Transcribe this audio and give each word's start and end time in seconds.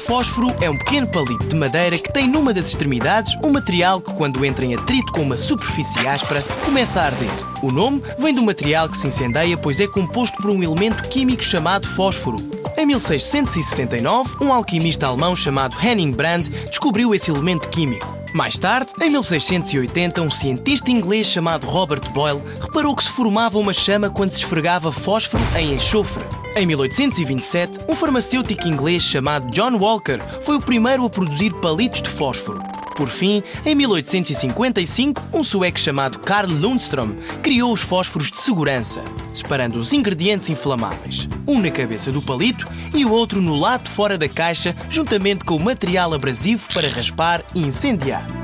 fósforo 0.00 0.54
é 0.62 0.70
um 0.70 0.78
pequeno 0.78 1.06
palito 1.06 1.46
de 1.46 1.54
madeira 1.54 1.98
que 1.98 2.10
tem 2.10 2.26
numa 2.26 2.54
das 2.54 2.68
extremidades 2.68 3.36
um 3.44 3.50
material 3.50 4.00
que, 4.00 4.12
quando 4.14 4.44
entra 4.44 4.64
em 4.64 4.74
atrito 4.74 5.12
com 5.12 5.20
uma 5.20 5.36
superfície 5.36 6.08
áspera, 6.08 6.42
começa 6.64 7.00
a 7.00 7.04
arder. 7.06 7.28
O 7.62 7.70
nome 7.70 8.02
vem 8.18 8.34
do 8.34 8.42
material 8.42 8.88
que 8.88 8.96
se 8.96 9.06
incendeia, 9.06 9.56
pois 9.58 9.78
é 9.78 9.86
composto 9.86 10.38
por 10.38 10.50
um 10.50 10.62
elemento 10.62 11.06
químico 11.08 11.44
chamado 11.44 11.86
fósforo. 11.86 12.38
Em 12.78 12.86
1669, 12.86 14.36
um 14.40 14.52
alquimista 14.52 15.06
alemão 15.06 15.36
chamado 15.36 15.76
Henning 15.80 16.12
Brand 16.12 16.48
descobriu 16.48 17.14
esse 17.14 17.30
elemento 17.30 17.68
químico. 17.68 18.20
Mais 18.32 18.56
tarde, 18.56 18.92
em 19.02 19.10
1680, 19.10 20.22
um 20.22 20.30
cientista 20.30 20.90
inglês 20.90 21.26
chamado 21.26 21.66
Robert 21.66 22.12
Boyle 22.12 22.40
reparou 22.70 22.94
que 22.94 23.02
se 23.02 23.10
formava 23.10 23.58
uma 23.58 23.72
chama 23.72 24.08
quando 24.08 24.30
se 24.30 24.38
esfregava 24.38 24.92
fósforo 24.92 25.42
em 25.56 25.74
enxofre. 25.74 26.24
Em 26.54 26.64
1827, 26.66 27.80
um 27.88 27.96
farmacêutico 27.96 28.66
inglês 28.66 29.02
chamado 29.02 29.50
John 29.50 29.76
Walker 29.76 30.18
foi 30.42 30.54
o 30.54 30.60
primeiro 30.60 31.04
a 31.04 31.10
produzir 31.10 31.52
palitos 31.54 32.00
de 32.00 32.08
fósforo. 32.08 32.62
Por 32.94 33.08
fim, 33.08 33.42
em 33.66 33.74
1855, 33.74 35.20
um 35.32 35.42
sueco 35.42 35.80
chamado 35.80 36.20
Carl 36.20 36.48
Lundström 36.48 37.16
criou 37.42 37.72
os 37.72 37.80
fósforos 37.80 38.30
de 38.30 38.38
segurança, 38.38 39.02
separando 39.34 39.80
os 39.80 39.92
ingredientes 39.92 40.48
inflamáveis, 40.48 41.28
um 41.48 41.58
na 41.58 41.72
cabeça 41.72 42.12
do 42.12 42.22
palito 42.22 42.64
e 42.94 43.04
o 43.04 43.10
outro 43.10 43.42
no 43.42 43.56
lado 43.56 43.88
fora 43.88 44.16
da 44.16 44.28
caixa, 44.28 44.76
juntamente 44.88 45.44
com 45.44 45.56
o 45.56 45.64
material 45.64 46.14
abrasivo 46.14 46.68
para 46.72 46.88
raspar 46.88 47.42
e 47.52 47.60
incendiar. 47.60 48.39